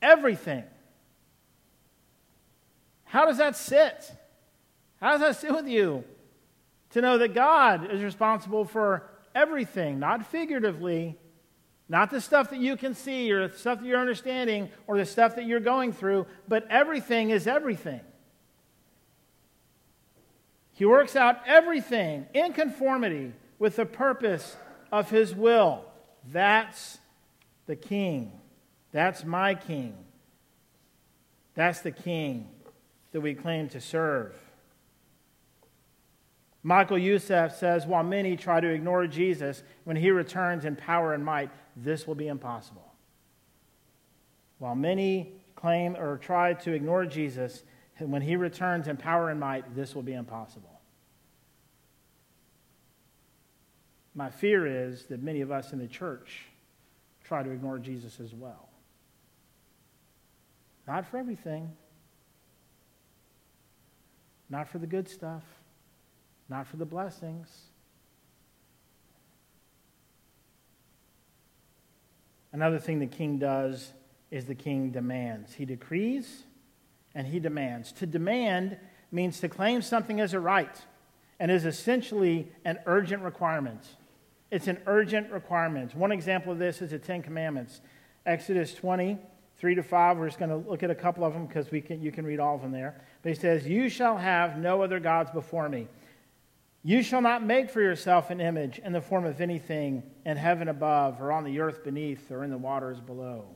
[0.00, 0.62] everything.
[3.04, 4.12] How does that sit?
[5.00, 6.04] How does that sit with you?
[6.96, 11.18] to know that God is responsible for everything, not figuratively,
[11.90, 15.04] not the stuff that you can see or the stuff that you're understanding or the
[15.04, 18.00] stuff that you're going through, but everything is everything.
[20.72, 24.56] He works out everything in conformity with the purpose
[24.90, 25.84] of His will.
[26.32, 26.98] That's
[27.66, 28.32] the King.
[28.92, 29.94] That's my King.
[31.54, 32.48] That's the King
[33.12, 34.34] that we claim to serve.
[36.62, 41.24] Michael Youssef says, while many try to ignore Jesus, when he returns in power and
[41.24, 42.92] might, this will be impossible.
[44.58, 47.62] While many claim or try to ignore Jesus,
[47.98, 50.75] when he returns in power and might, this will be impossible.
[54.16, 56.46] My fear is that many of us in the church
[57.22, 58.68] try to ignore Jesus as well.
[60.88, 61.70] Not for everything,
[64.50, 65.44] not for the good stuff
[66.48, 67.48] not for the blessings.
[72.52, 73.92] Another thing the king does
[74.30, 75.54] is the king demands.
[75.54, 76.44] He decrees
[77.14, 77.92] and he demands.
[77.92, 78.78] To demand
[79.12, 80.74] means to claim something as a right
[81.38, 83.84] and is essentially an urgent requirement.
[84.50, 85.94] It's an urgent requirement.
[85.94, 87.80] One example of this is the Ten Commandments.
[88.24, 89.18] Exodus 20,
[89.58, 90.18] 3 to 5.
[90.18, 92.24] We're just going to look at a couple of them because we can, you can
[92.24, 93.00] read all of them there.
[93.22, 95.88] But he says, You shall have no other gods before me.
[96.84, 100.68] You shall not make for yourself an image in the form of anything in heaven
[100.68, 103.46] above, or on the earth beneath, or in the waters below.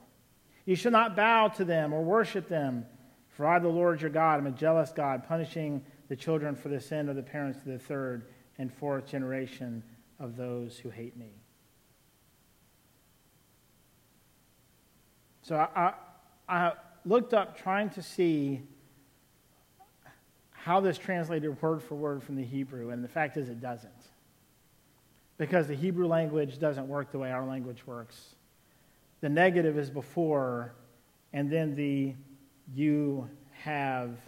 [0.65, 2.87] You shall not bow to them or worship them,
[3.29, 6.81] for I, the Lord your God, am a jealous God, punishing the children for the
[6.81, 8.27] sin of the parents to the third
[8.59, 9.85] and fourth generation
[10.21, 11.33] of those who hate me.
[15.43, 15.93] So I, I,
[16.49, 16.73] I
[17.05, 18.63] looked up trying to see
[20.53, 23.91] how this translated word for word from the Hebrew, and the fact is it doesn't.
[25.39, 28.35] Because the Hebrew language doesn't work the way our language works.
[29.23, 30.75] The negative is before,
[31.33, 32.15] and then the
[32.75, 34.19] you have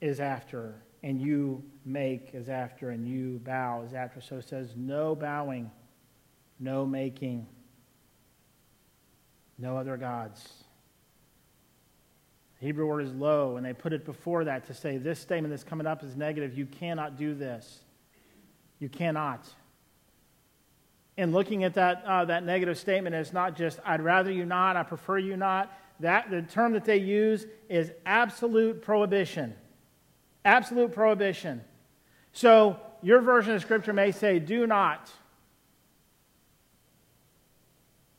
[0.00, 4.20] is after, and you make is after, and you bow is after.
[4.20, 5.70] So it says no bowing,
[6.58, 7.46] no making,
[9.58, 10.64] no other gods.
[12.58, 15.52] The Hebrew word is lo, and they put it before that to say this statement
[15.52, 16.58] that's coming up is negative.
[16.58, 17.80] You cannot do this.
[18.80, 19.46] You cannot.
[21.16, 24.76] And looking at that, uh, that negative statement, it's not just, I'd rather you not,
[24.76, 25.72] I prefer you not.
[26.00, 29.54] That, the term that they use is absolute prohibition.
[30.44, 31.62] Absolute prohibition.
[32.32, 35.10] So your version of Scripture may say, do not.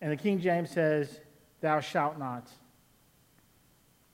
[0.02, 1.20] And the King James says,
[1.62, 2.50] thou shalt not.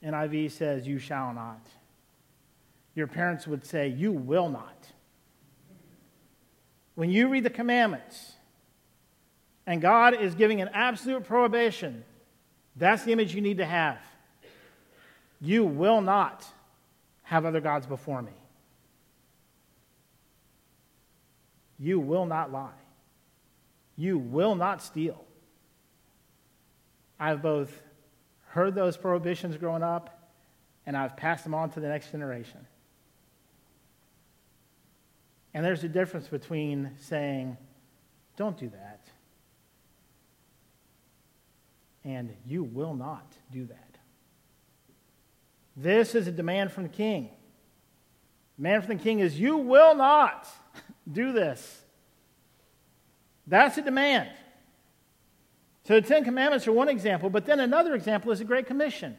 [0.05, 1.65] NIV says, You shall not.
[2.93, 4.87] Your parents would say, You will not.
[6.93, 8.33] When you read the commandments
[9.65, 12.03] and God is giving an absolute prohibition,
[12.75, 13.97] that's the image you need to have.
[15.41, 16.45] You will not
[17.25, 18.31] have other gods before me.
[21.77, 22.69] You will not lie.
[23.97, 25.23] You will not steal.
[27.19, 27.81] I've both
[28.49, 30.31] heard those prohibitions growing up,
[30.85, 32.65] and I've passed them on to the next generation.
[35.53, 37.57] And there's a difference between saying,
[38.37, 39.01] don't do that,
[42.03, 43.84] and you will not do that.
[45.75, 47.29] This is a demand from the king.
[48.57, 50.47] Demand from the king is, you will not
[51.11, 51.83] do this.
[53.47, 54.29] That's a demand.
[55.83, 59.17] So the Ten Commandments are one example, but then another example is the Great Commission.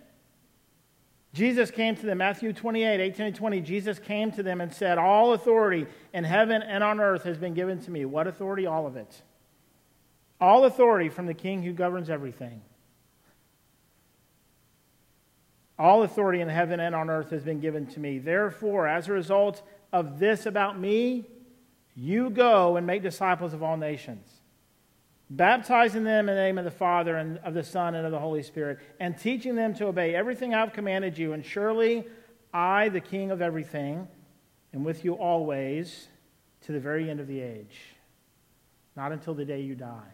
[1.32, 3.60] Jesus came to them, Matthew 28, 18 and 20.
[3.60, 7.52] Jesus came to them and said, All authority in heaven and on earth has been
[7.52, 8.06] given to me.
[8.06, 8.66] What authority?
[8.66, 9.22] All of it.
[10.40, 12.62] All authority from the King who governs everything.
[15.78, 18.18] All authority in heaven and on earth has been given to me.
[18.18, 19.62] Therefore, as a result
[19.92, 21.26] of this about me,
[21.94, 24.40] you go and make disciples of all nations
[25.30, 28.18] baptizing them in the name of the Father and of the Son and of the
[28.18, 31.32] Holy Spirit, and teaching them to obey everything I've commanded you.
[31.32, 32.06] And surely
[32.52, 34.06] I, the King of everything,
[34.74, 36.08] am with you always
[36.62, 37.78] to the very end of the age.
[38.94, 40.12] Not until the day you die.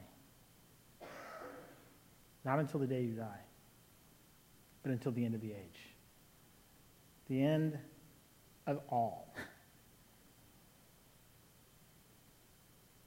[2.44, 3.40] Not until the day you die,
[4.82, 5.80] but until the end of the age.
[7.28, 7.78] The end
[8.66, 9.34] of all.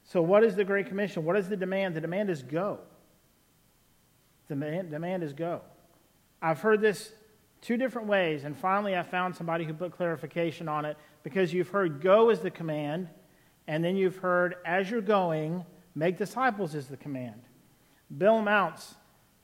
[0.04, 1.24] So, what is the Great Commission?
[1.24, 1.94] What is the demand?
[1.94, 2.78] The demand is go.
[4.48, 5.62] The demand, is go.
[6.40, 7.12] I've heard this
[7.66, 8.44] Two different ways.
[8.44, 12.38] And finally, I found somebody who put clarification on it because you've heard go is
[12.38, 13.08] the command,
[13.66, 17.42] and then you've heard as you're going, make disciples is the command.
[18.16, 18.94] Bill Mounce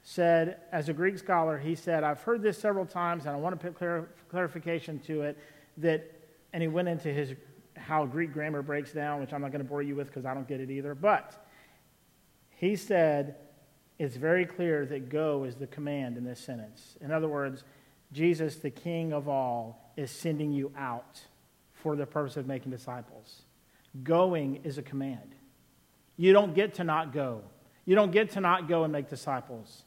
[0.02, 3.58] said, as a Greek scholar, he said, I've heard this several times and I want
[3.58, 5.38] to put clar- clarification to it
[5.78, 6.10] that,
[6.52, 7.34] and he went into his
[7.76, 10.34] how Greek grammar breaks down, which I'm not going to bore you with because I
[10.34, 10.94] don't get it either.
[10.94, 11.46] But
[12.50, 13.36] he said
[13.98, 16.96] it's very clear that go is the command in this sentence.
[17.00, 17.64] In other words,
[18.12, 21.20] Jesus, the King of all, is sending you out
[21.72, 23.42] for the purpose of making disciples.
[24.02, 25.34] Going is a command.
[26.16, 27.42] You don't get to not go.
[27.84, 29.84] You don't get to not go and make disciples.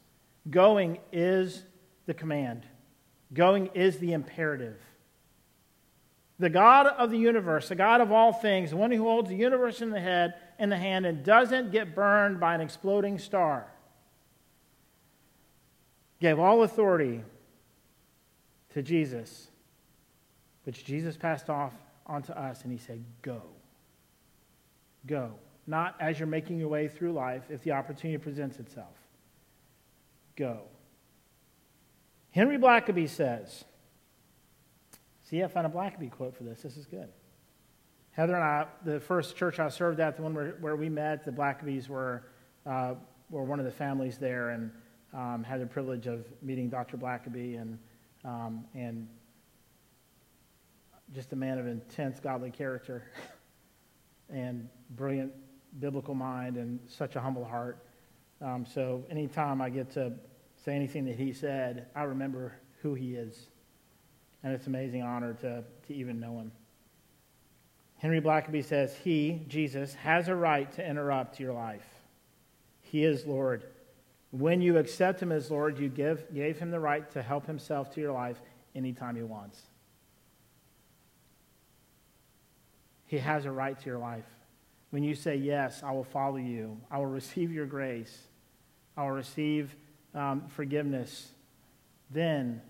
[0.48, 1.64] Going is
[2.06, 2.66] the command,
[3.32, 4.80] going is the imperative.
[6.38, 9.36] The God of the universe, the God of all things, the one who holds the
[9.36, 13.66] universe in the head in the hand and doesn't get burned by an exploding star,
[16.20, 17.22] gave all authority
[18.74, 19.48] to Jesus,
[20.64, 21.72] which Jesus passed off
[22.06, 23.42] onto us, and he said, Go.
[25.06, 25.32] Go.
[25.66, 28.94] Not as you're making your way through life if the opportunity presents itself.
[30.36, 30.62] Go.
[32.30, 33.64] Henry Blackaby says,
[35.22, 36.62] See, I found a Blackaby quote for this.
[36.62, 37.08] This is good.
[38.12, 41.24] Heather and I, the first church I served at, the one where, where we met,
[41.24, 42.22] the Blackabys were,
[42.64, 42.94] uh,
[43.28, 44.70] were one of the families there and
[45.12, 46.96] um, had the privilege of meeting Dr.
[46.96, 47.78] Blackaby and,
[48.24, 49.08] um, and
[51.14, 53.10] just a man of intense godly character
[54.30, 55.32] and brilliant
[55.80, 57.85] biblical mind and such a humble heart.
[58.40, 60.12] Um, so anytime I get to
[60.64, 63.46] say anything that he said, I remember who he is.
[64.42, 66.52] And it's an amazing honor to, to even know him.
[67.98, 71.86] Henry Blackaby says, He, Jesus, has a right to interrupt your life.
[72.82, 73.64] He is Lord.
[74.30, 77.92] When you accept him as Lord, you give, gave him the right to help himself
[77.94, 78.40] to your life
[78.74, 79.62] anytime he wants.
[83.06, 84.24] He has a right to your life.
[84.90, 88.28] When you say, Yes, I will follow you, I will receive your grace,
[88.96, 89.76] I will receive
[90.14, 91.30] um, forgiveness,
[92.10, 92.62] then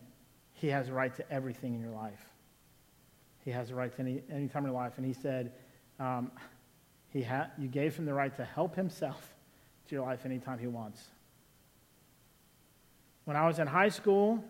[0.54, 2.24] he has a right to everything in your life.
[3.44, 4.94] He has a right to any, any time in your life.
[4.96, 5.52] And he said,
[6.00, 6.32] um,
[7.10, 9.34] he ha- you gave him the right to help himself
[9.88, 11.02] to your life anytime he wants.
[13.24, 14.42] When I was in high school,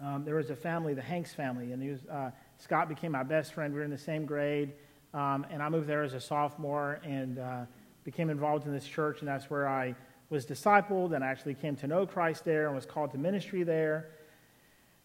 [0.00, 3.52] um, there was a family, the Hanks family, and was, uh, Scott became my best
[3.52, 3.72] friend.
[3.72, 4.72] We were in the same grade,
[5.14, 7.64] um, and I moved there as a sophomore and uh,
[8.04, 9.94] became involved in this church, and that's where I
[10.30, 14.10] was discipled and actually came to know Christ there and was called to ministry there.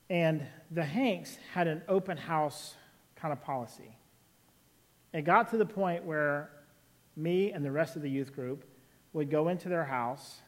[0.10, 2.76] And the Hanks had an open house
[3.16, 3.98] kind of policy.
[5.14, 6.50] It got to the point where
[7.16, 8.66] me and the rest of the youth group
[9.14, 10.42] would go into their house,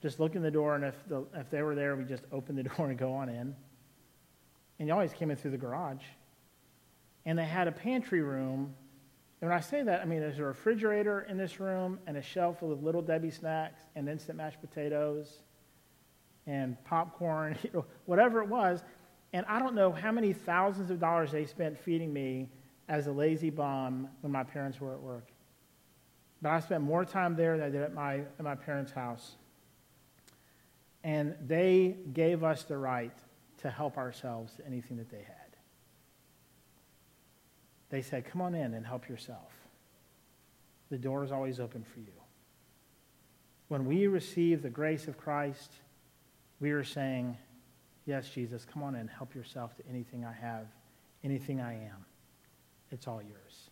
[0.00, 2.54] just look in the door, and if, the, if they were there, we just open
[2.54, 3.54] the door and go on in.
[4.78, 6.02] And you always came in through the garage.
[7.24, 8.74] And they had a pantry room.
[9.40, 12.22] And when I say that, I mean there's a refrigerator in this room and a
[12.22, 15.40] shelf full of little Debbie snacks and instant mashed potatoes
[16.46, 18.82] and popcorn, you know, whatever it was.
[19.32, 22.50] And I don't know how many thousands of dollars they spent feeding me
[22.88, 25.28] as a lazy bum when my parents were at work.
[26.42, 29.36] But I spent more time there than I did at my, at my parents' house.
[31.04, 33.16] And they gave us the right
[33.58, 35.41] to help ourselves to anything that they had.
[37.92, 39.52] They said, Come on in and help yourself.
[40.90, 42.14] The door is always open for you.
[43.68, 45.70] When we receive the grace of Christ,
[46.58, 47.36] we are saying,
[48.06, 50.66] Yes, Jesus, come on in, help yourself to anything I have,
[51.22, 52.06] anything I am.
[52.90, 53.68] It's all yours.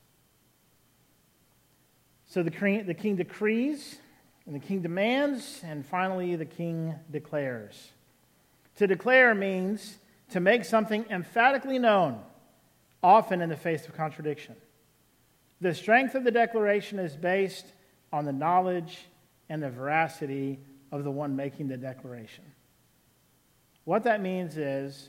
[2.27, 3.97] So the the king decrees,
[4.45, 7.93] and the king demands, and finally the king declares.
[8.77, 9.97] To declare means
[10.31, 12.21] to make something emphatically known,
[13.03, 14.57] often in the face of contradiction.
[15.61, 17.67] The strength of the declaration is based
[18.13, 18.99] on the knowledge
[19.49, 20.59] and the veracity
[20.93, 22.45] of the one making the declaration.
[23.85, 25.09] What that means is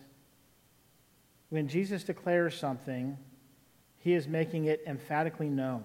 [1.50, 3.18] when Jesus declares something,
[3.98, 5.84] he is making it emphatically known.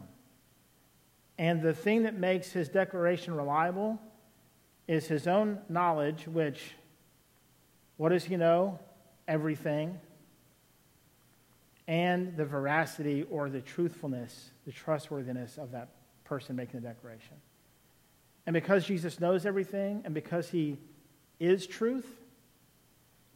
[1.38, 4.00] And the thing that makes his declaration reliable
[4.88, 6.72] is his own knowledge, which,
[7.96, 8.78] what does he know?
[9.28, 9.98] Everything.
[11.88, 15.90] And the veracity or the truthfulness, the trustworthiness of that
[16.24, 17.36] person making the declaration.
[18.46, 20.76] And because Jesus knows everything and because he
[21.38, 22.06] is truth,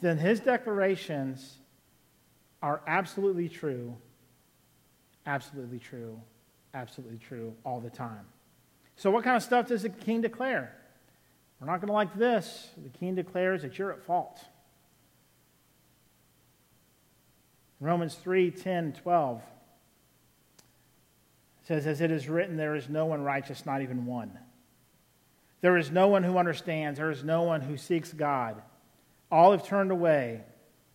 [0.00, 1.58] then his declarations
[2.62, 3.96] are absolutely true,
[5.26, 6.20] absolutely true,
[6.74, 8.26] absolutely true all the time.
[8.96, 10.76] So, what kind of stuff does the king declare?
[11.60, 12.70] We're not going to like this.
[12.82, 14.40] The king declares that you're at fault.
[17.80, 19.42] Romans 3 10, 12
[21.62, 24.38] says, As it is written, there is no one righteous, not even one.
[25.62, 28.60] There is no one who understands, there is no one who seeks God.
[29.30, 30.42] All have turned away,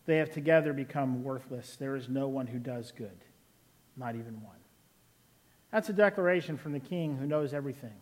[0.06, 1.76] they have together become worthless.
[1.78, 3.24] There is no one who does good,
[3.98, 4.56] not even one.
[5.72, 7.96] That's a declaration from the king who knows everything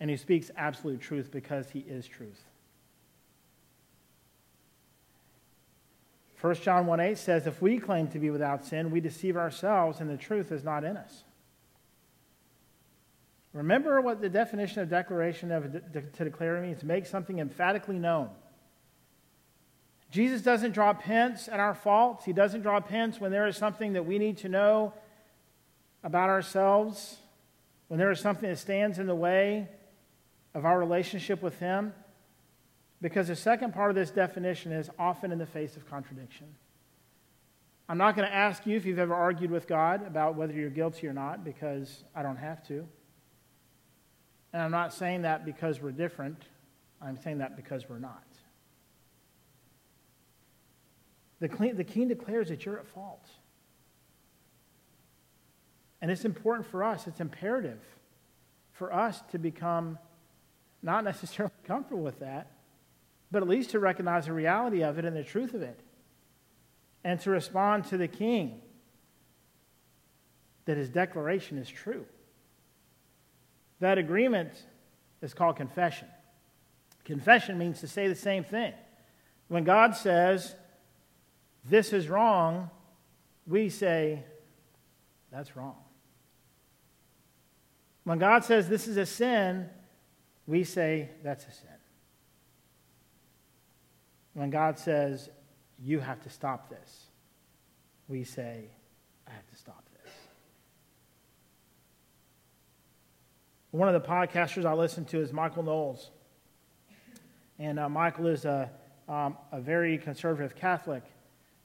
[0.00, 2.42] and who speaks absolute truth because he is truth.
[6.40, 10.00] 1 John 1 8 says, If we claim to be without sin, we deceive ourselves
[10.00, 11.24] and the truth is not in us.
[13.52, 18.28] Remember what the definition of declaration of to declare means to make something emphatically known.
[20.10, 22.24] Jesus doesn't drop hints at our faults.
[22.24, 24.92] He doesn't drop hints when there is something that we need to know
[26.04, 27.16] about ourselves,
[27.88, 29.68] when there is something that stands in the way
[30.54, 31.92] of our relationship with Him.
[33.06, 36.48] Because the second part of this definition is often in the face of contradiction.
[37.88, 40.70] I'm not going to ask you if you've ever argued with God about whether you're
[40.70, 42.84] guilty or not, because I don't have to.
[44.52, 46.46] And I'm not saying that because we're different,
[47.00, 48.24] I'm saying that because we're not.
[51.38, 51.46] The,
[51.76, 53.28] the king declares that you're at fault.
[56.02, 57.78] And it's important for us, it's imperative
[58.72, 59.96] for us to become
[60.82, 62.50] not necessarily comfortable with that,
[63.30, 65.80] but at least to recognize the reality of it and the truth of it.
[67.04, 68.60] And to respond to the king
[70.64, 72.04] that his declaration is true.
[73.80, 74.52] That agreement
[75.22, 76.08] is called confession.
[77.04, 78.72] Confession means to say the same thing.
[79.48, 80.56] When God says,
[81.64, 82.70] this is wrong,
[83.46, 84.24] we say,
[85.30, 85.76] that's wrong.
[88.04, 89.68] When God says this is a sin,
[90.46, 91.75] we say that's a sin.
[94.36, 95.30] When God says,
[95.82, 97.06] you have to stop this,
[98.06, 98.66] we say,
[99.26, 100.12] I have to stop this.
[103.70, 106.10] One of the podcasters I listen to is Michael Knowles.
[107.58, 108.70] And uh, Michael is a,
[109.08, 111.04] um, a very conservative Catholic.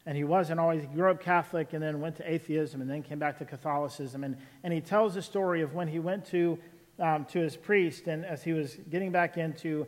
[0.05, 3.03] And he wasn't always, he grew up Catholic and then went to atheism and then
[3.03, 4.23] came back to Catholicism.
[4.23, 6.57] And, and he tells the story of when he went to,
[6.99, 9.87] um, to his priest and as he was getting back into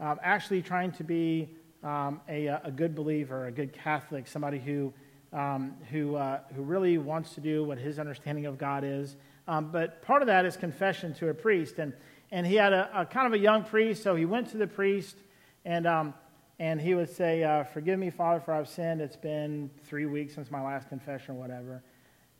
[0.00, 1.50] um, actually trying to be
[1.82, 4.92] um, a, a good believer, a good Catholic, somebody who,
[5.32, 9.16] um, who, uh, who really wants to do what his understanding of God is.
[9.48, 11.78] Um, but part of that is confession to a priest.
[11.78, 11.92] And,
[12.30, 14.66] and he had a, a, kind of a young priest, so he went to the
[14.66, 15.16] priest
[15.64, 16.14] and um,
[16.58, 19.00] and he would say, uh, Forgive me, Father, for I've sinned.
[19.00, 21.82] It's been three weeks since my last confession or whatever.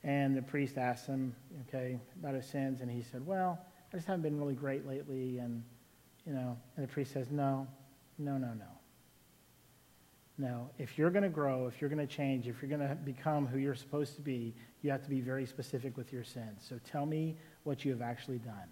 [0.04, 1.34] And the priest asked him,
[1.68, 2.82] okay, about his sins.
[2.82, 3.58] And he said, Well,
[3.92, 5.38] I just haven't been really great lately.
[5.38, 5.64] And,
[6.24, 7.66] you know, and the priest says, No,
[8.18, 8.64] no, no, no.
[10.38, 12.94] No, if you're going to grow, if you're going to change, if you're going to
[12.94, 16.64] become who you're supposed to be, you have to be very specific with your sins.
[16.68, 18.68] So tell me what you have actually done.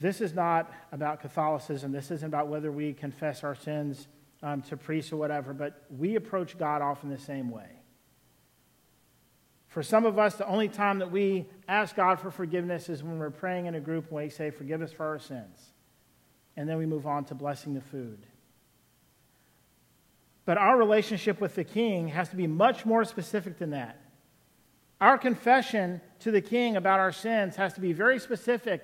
[0.00, 1.90] This is not about Catholicism.
[1.90, 4.06] This isn't about whether we confess our sins
[4.44, 7.68] um, to priests or whatever, but we approach God often the same way.
[9.66, 13.18] For some of us, the only time that we ask God for forgiveness is when
[13.18, 15.72] we're praying in a group and we say, Forgive us for our sins.
[16.56, 18.18] And then we move on to blessing the food.
[20.48, 24.00] But our relationship with the King has to be much more specific than that.
[24.98, 28.82] Our confession to the King about our sins has to be very specific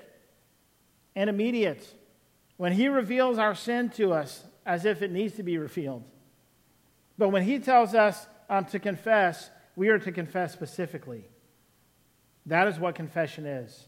[1.17, 1.83] and immediate
[2.59, 6.05] when He reveals our sin to us as if it needs to be revealed.
[7.17, 11.25] But when He tells us um, to confess, we are to confess specifically.
[12.45, 13.87] That is what confession is.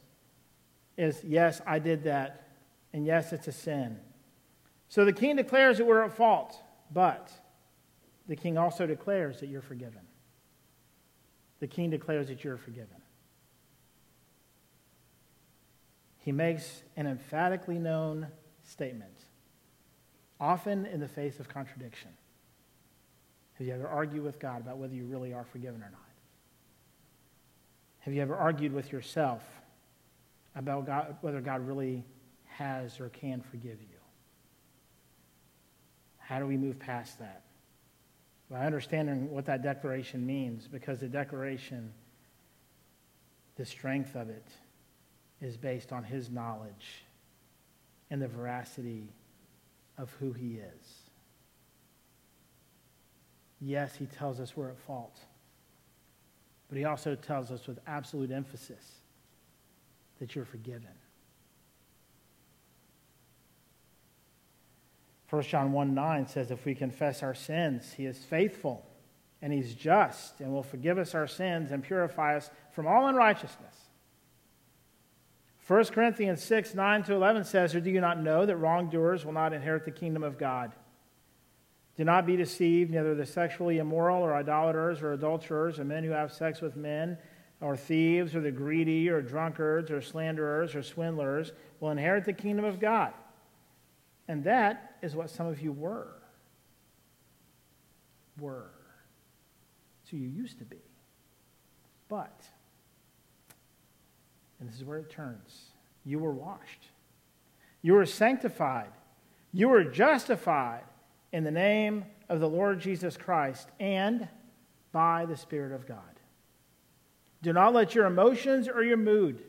[0.96, 2.48] Is yes, I did that,
[2.94, 3.98] and yes, it's a sin.
[4.88, 6.58] So the king declares that we're at fault,
[6.90, 7.30] but
[8.28, 10.02] the king also declares that you're forgiven.
[11.60, 12.96] The king declares that you're forgiven.
[16.26, 18.26] he makes an emphatically known
[18.64, 19.14] statement,
[20.40, 22.10] often in the face of contradiction.
[23.54, 26.00] Have you ever argued with God about whether you really are forgiven or not?
[28.00, 29.44] Have you ever argued with yourself
[30.56, 32.04] about God, whether God really
[32.46, 33.98] has or can forgive you?
[36.18, 37.42] How do we move past that?
[38.50, 41.92] By understanding what that declaration means, because the declaration,
[43.56, 44.46] the strength of it,
[45.40, 47.04] is based on his knowledge
[48.10, 49.08] and the veracity
[49.98, 50.94] of who he is.
[53.60, 55.18] Yes, he tells us we're at fault,
[56.68, 59.00] but he also tells us with absolute emphasis
[60.20, 60.92] that you're forgiven.
[65.28, 68.86] 1 John 1 9 says, If we confess our sins, he is faithful
[69.42, 73.74] and he's just and will forgive us our sins and purify us from all unrighteousness.
[75.66, 79.32] 1 Corinthians 6 9 to 11 says, Or do you not know that wrongdoers will
[79.32, 80.72] not inherit the kingdom of God?
[81.96, 86.10] Do not be deceived, neither the sexually immoral or idolaters or adulterers or men who
[86.10, 87.16] have sex with men
[87.60, 92.66] or thieves or the greedy or drunkards or slanderers or swindlers will inherit the kingdom
[92.66, 93.14] of God.
[94.28, 96.14] And that is what some of you were.
[98.38, 98.70] Were.
[100.04, 100.76] So you used to be.
[102.08, 102.42] But,
[104.60, 105.70] and this is where it turns,
[106.04, 106.88] you were washed.
[107.82, 108.90] You were sanctified.
[109.52, 110.84] You were justified
[111.32, 114.28] in the name of the Lord Jesus Christ and
[114.92, 116.00] by the Spirit of God.
[117.42, 119.42] Do not let your emotions or your mood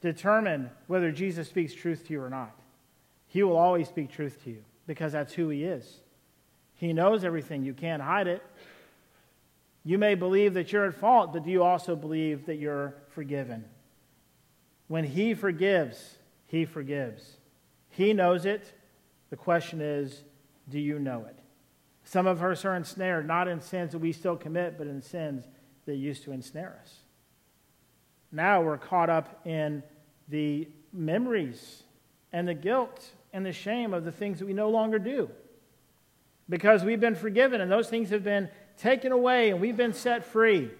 [0.00, 2.59] determine whether Jesus speaks truth to you or not.
[3.30, 6.00] He will always speak truth to you because that's who He is.
[6.74, 7.64] He knows everything.
[7.64, 8.42] You can't hide it.
[9.84, 13.64] You may believe that you're at fault, but do you also believe that you're forgiven?
[14.88, 16.16] When He forgives,
[16.46, 17.36] He forgives.
[17.88, 18.72] He knows it.
[19.30, 20.24] The question is,
[20.68, 21.38] do you know it?
[22.02, 25.44] Some of us are ensnared, not in sins that we still commit, but in sins
[25.86, 26.94] that used to ensnare us.
[28.32, 29.84] Now we're caught up in
[30.28, 31.84] the memories
[32.32, 35.30] and the guilt and the shame of the things that we no longer do
[36.48, 40.24] because we've been forgiven and those things have been taken away and we've been set
[40.24, 40.70] free.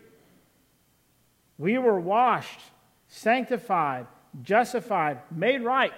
[1.57, 2.61] We were washed,
[3.09, 4.07] sanctified,
[4.43, 5.93] justified, made right.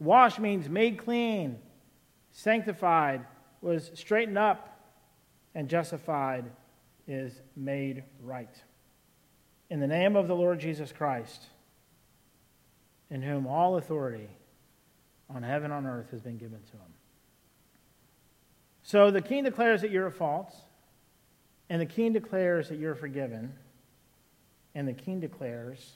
[0.00, 1.58] Wash means made clean.
[2.32, 3.24] Sanctified
[3.60, 4.68] was straightened up,
[5.54, 6.44] and justified
[7.06, 8.54] is made right.
[9.70, 11.46] In the name of the Lord Jesus Christ,
[13.10, 14.28] in whom all authority
[15.34, 16.92] on heaven on earth has been given to him.
[18.82, 20.54] So the king declares that you're at fault,
[21.68, 23.54] and the king declares that you're forgiven,
[24.74, 25.92] and the king declares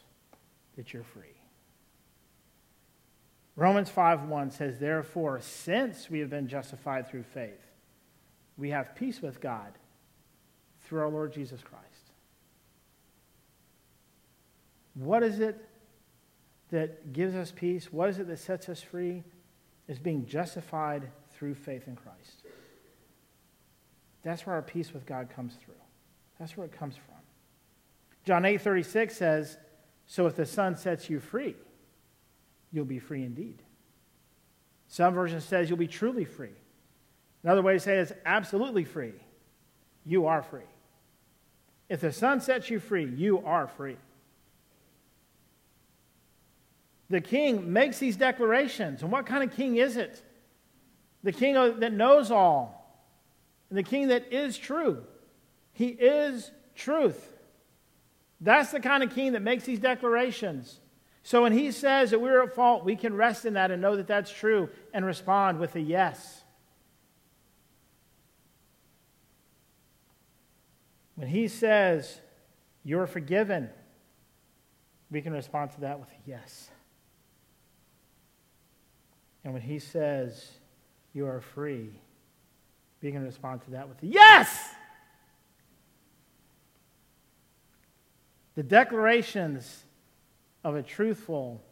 [0.76, 1.37] that you're free.
[3.57, 7.62] Romans 5:1 says, Therefore, since we have been justified through faith,
[8.57, 9.72] we have peace with God
[10.82, 11.84] through our Lord Jesus Christ.
[14.95, 15.66] What is it
[16.71, 17.93] that gives us peace?
[17.93, 19.23] What is it that sets us free?
[19.89, 22.43] Is being justified through faith in Christ.
[24.23, 25.75] That's where our peace with God comes through.
[26.39, 27.14] That's where it comes from.
[28.25, 29.57] John 8 36 says,
[30.07, 31.55] So if the Son sets you free,
[32.73, 33.62] you'll be free indeed.
[34.89, 36.55] Some version says you'll be truly free.
[37.43, 39.14] Another way to say it is absolutely free.
[40.05, 40.61] You are free.
[41.89, 43.97] If the Son sets you free, you are free.
[47.09, 49.03] The king makes these declarations.
[49.03, 50.23] And what kind of king is it?
[51.23, 52.77] The king that knows all,
[53.69, 55.05] and the king that is true.
[55.73, 57.33] He is truth.
[58.41, 60.81] That's the kind of king that makes these declarations.
[61.23, 63.97] So when he says that we're at fault, we can rest in that and know
[63.97, 66.45] that that's true and respond with a yes.
[71.17, 72.21] When he says,
[72.85, 73.71] You're forgiven,
[75.11, 76.71] we can respond to that with a yes.
[79.47, 80.51] And when he says,
[81.14, 81.88] You are free,
[83.01, 84.70] we can respond to that with yes.
[88.57, 89.84] The declarations
[90.64, 91.62] of a truthful,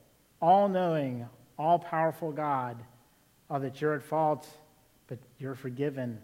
[0.41, 1.27] all knowing,
[1.59, 2.81] all powerful God
[3.51, 4.47] are that you're at fault,
[5.09, 6.21] but you're forgiven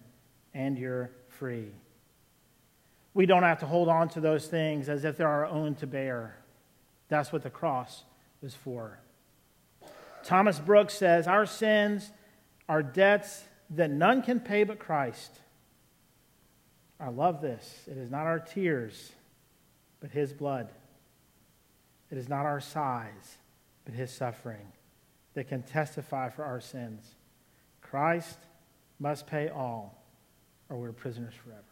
[0.55, 1.73] and you're free.
[3.13, 5.89] We don't have to hold on to those things as if they're our own to
[5.89, 6.37] bear.
[7.09, 8.05] That's what the cross
[8.41, 9.01] was for.
[10.31, 12.13] Thomas Brooks says, Our sins
[12.69, 15.41] are debts that none can pay but Christ.
[17.01, 17.83] I love this.
[17.91, 19.11] It is not our tears,
[19.99, 20.71] but his blood.
[22.13, 23.39] It is not our sighs,
[23.85, 24.69] but his suffering
[25.35, 27.17] that can testify for our sins.
[27.81, 28.39] Christ
[29.01, 30.01] must pay all,
[30.69, 31.65] or we're prisoners forever.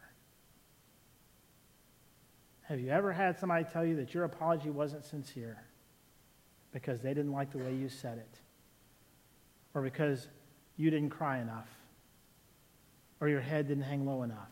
[2.63, 5.63] Have you ever had somebody tell you that your apology wasn't sincere
[6.73, 8.41] because they didn't like the way you said it?
[9.79, 10.27] Or because
[10.77, 11.69] you didn't cry enough?
[13.21, 14.51] Or your head didn't hang low enough?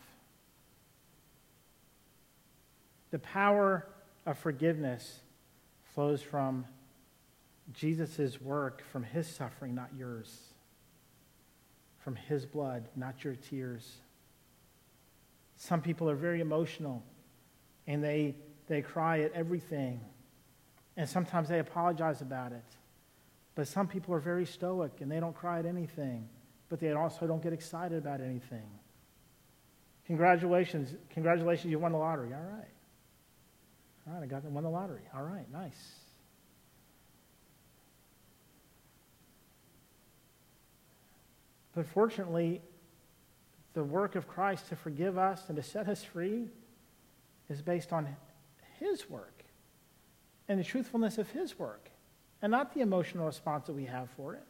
[3.11, 3.89] The power
[4.25, 5.19] of forgiveness
[5.95, 6.65] flows from
[7.73, 10.43] Jesus' work, from his suffering, not yours.
[11.99, 13.97] From his blood, not your tears.
[15.57, 17.03] Some people are very emotional
[17.89, 18.37] and they,
[18.69, 20.01] they cry at everything.
[20.97, 22.76] And sometimes they apologize about it.
[23.57, 26.29] But some people are very stoic and they don't cry at anything,
[26.69, 28.69] but they also don't get excited about anything.
[30.07, 30.95] Congratulations.
[31.11, 32.33] Congratulations, you won the lottery.
[32.33, 32.69] All right.
[34.07, 35.03] All right, I got won the lottery.
[35.17, 35.95] All right, nice.
[41.75, 42.63] But fortunately,
[43.75, 46.49] the work of Christ to forgive us and to set us free
[47.49, 48.17] is based on
[48.79, 49.45] His work
[50.49, 51.91] and the truthfulness of His work,
[52.43, 54.45] and not the emotional response that we have for it.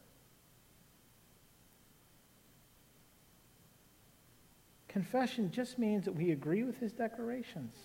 [4.87, 7.75] Confession just means that we agree with His declarations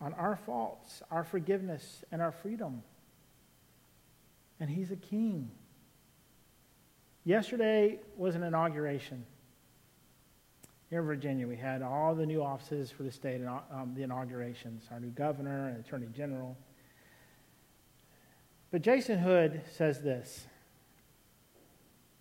[0.00, 2.82] on our faults, our forgiveness, and our freedom.
[4.60, 5.50] And He's a king.
[7.24, 9.24] Yesterday was an inauguration.
[10.90, 14.84] Here in Virginia, we had all the new offices for the state, um, the inaugurations,
[14.90, 16.58] our new governor and attorney general.
[18.72, 20.46] But Jason Hood says this.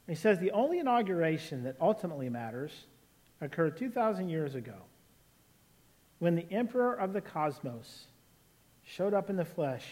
[0.06, 2.74] He says the only inauguration that ultimately matters
[3.39, 4.76] occurred 2,000 years ago
[6.20, 8.08] when the emperor of the cosmos
[8.84, 9.86] showed up in the flesh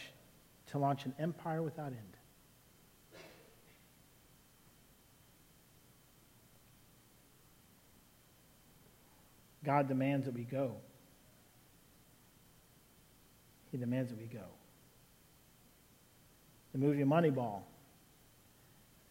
[0.67, 2.17] to launch an empire without end.
[9.63, 10.75] God demands that we go.
[13.71, 14.58] He demands that we go.
[16.71, 17.61] The movie Moneyball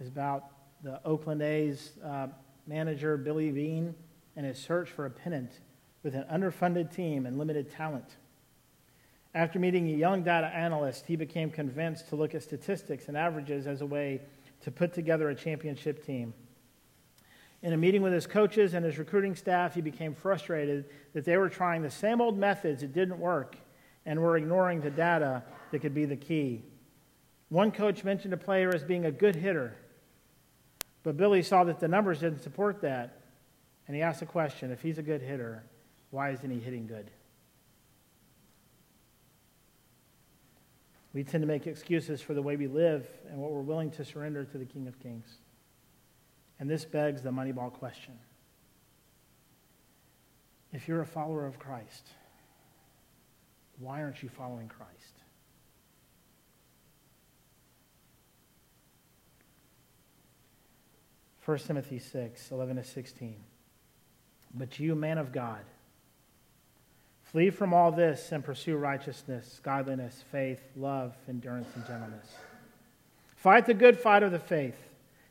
[0.00, 0.44] is about
[0.82, 2.28] the Oakland A's uh,
[2.66, 3.94] manager, Billy Beane,
[4.36, 5.50] and his search for a pennant
[6.04, 8.16] with an underfunded team and limited talent.
[9.34, 13.66] After meeting a young data analyst, he became convinced to look at statistics and averages
[13.66, 14.22] as a way
[14.62, 16.32] to put together a championship team.
[17.62, 21.36] In a meeting with his coaches and his recruiting staff, he became frustrated that they
[21.36, 23.56] were trying the same old methods that didn't work
[24.06, 25.42] and were ignoring the data
[25.72, 26.62] that could be the key.
[27.48, 29.74] One coach mentioned a player as being a good hitter,
[31.02, 33.22] but Billy saw that the numbers didn't support that,
[33.86, 35.64] and he asked the question if he's a good hitter,
[36.10, 37.10] why isn't he hitting good?
[41.14, 44.04] We tend to make excuses for the way we live and what we're willing to
[44.04, 45.38] surrender to the King of Kings.
[46.60, 48.14] And this begs the Moneyball question.
[50.72, 52.08] If you're a follower of Christ,
[53.78, 55.17] why aren't you following Christ?
[61.48, 63.34] First Timothy 6, 11 to 16.
[64.52, 65.62] But you, man of God,
[67.22, 72.26] flee from all this and pursue righteousness, godliness, faith, love, endurance, and gentleness.
[73.36, 74.76] Fight the good fight of the faith.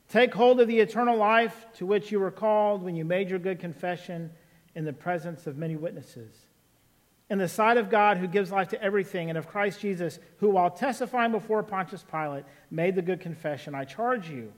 [0.09, 3.37] Take hold of the eternal life to which you were called when you made your
[3.37, 4.31] good confession
[4.73, 6.33] in the presence of many witnesses.
[7.29, 10.49] In the sight of God, who gives life to everything, and of Christ Jesus, who,
[10.49, 14.51] while testifying before Pontius Pilate, made the good confession, I charge you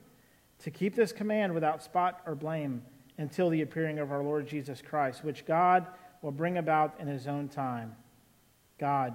[0.60, 2.82] to keep this command without spot or blame
[3.18, 5.86] until the appearing of our Lord Jesus Christ, which God
[6.22, 7.94] will bring about in his own time.
[8.78, 9.14] God,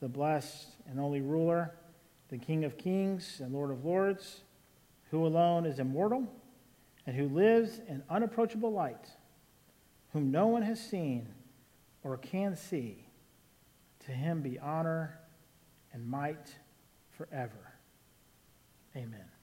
[0.00, 1.74] the blessed and only ruler,
[2.28, 4.40] the King of kings and Lord of lords,
[5.10, 6.26] who alone is immortal
[7.06, 9.08] and who lives in unapproachable light,
[10.12, 11.28] whom no one has seen
[12.02, 13.06] or can see,
[14.06, 15.18] to him be honor
[15.92, 16.56] and might
[17.16, 17.74] forever.
[18.96, 19.33] Amen.